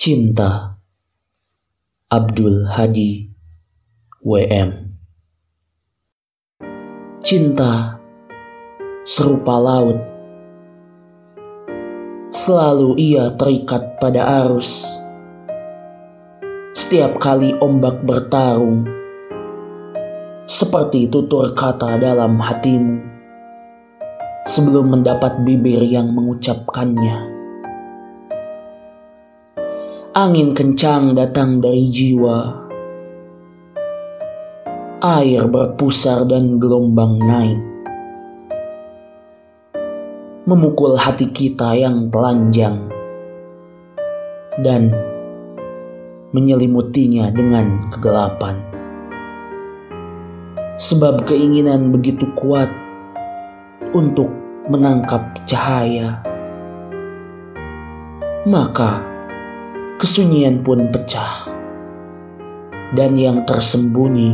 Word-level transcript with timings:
Cinta. 0.00 0.80
Abdul 2.08 2.72
Hadi 2.72 3.28
WM 4.24 4.96
Cinta 7.20 8.00
serupa 9.04 9.60
laut. 9.60 10.00
Selalu 12.32 12.96
ia 12.96 13.28
terikat 13.36 14.00
pada 14.00 14.24
arus. 14.40 14.88
Setiap 16.72 17.20
kali 17.20 17.52
ombak 17.60 18.00
bertarung 18.00 18.88
Seperti 20.48 21.12
tutur 21.12 21.52
kata 21.52 22.00
dalam 22.00 22.40
hatimu 22.40 23.04
Sebelum 24.48 24.96
mendapat 24.96 25.44
bibir 25.44 25.84
yang 25.84 26.08
mengucapkannya 26.16 27.29
Angin 30.10 30.58
kencang 30.58 31.14
datang 31.14 31.62
dari 31.62 31.86
jiwa. 31.86 32.66
Air 34.98 35.46
berpusar 35.46 36.26
dan 36.26 36.58
gelombang 36.58 37.14
naik. 37.22 37.62
Memukul 40.50 40.98
hati 40.98 41.30
kita 41.30 41.78
yang 41.78 42.10
telanjang. 42.10 42.90
Dan 44.58 44.90
menyelimutinya 46.34 47.30
dengan 47.30 47.78
kegelapan. 47.94 48.58
Sebab 50.74 51.22
keinginan 51.22 51.94
begitu 51.94 52.26
kuat 52.34 52.66
untuk 53.94 54.34
menangkap 54.66 55.38
cahaya. 55.46 56.18
Maka 58.42 59.09
kesunyian 60.00 60.64
pun 60.64 60.88
pecah, 60.88 61.44
dan 62.96 63.20
yang 63.20 63.44
tersembunyi 63.44 64.32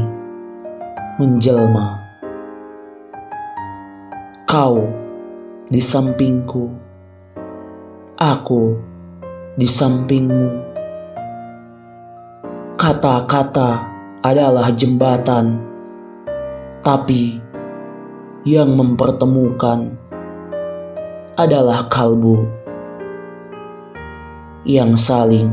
menjelma. 1.18 2.06
Kau 4.46 4.86
di 5.66 5.82
sampingku, 5.82 6.70
aku 8.14 8.78
di 9.58 9.66
sampingmu. 9.66 10.50
Kata-kata 12.78 13.70
adalah 14.22 14.70
jembatan, 14.70 15.58
tapi 16.78 17.42
yang 18.46 18.70
mempertemukan 18.78 19.98
adalah 21.34 21.90
kalbu 21.90 22.65
yang 24.66 24.98
saling 24.98 25.46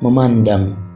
memandang. 0.00 0.87